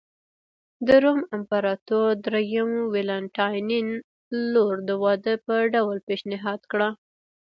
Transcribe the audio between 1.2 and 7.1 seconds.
امپراتور درېیم والنټیناین لور د واده په ډول پېشنهاد کړه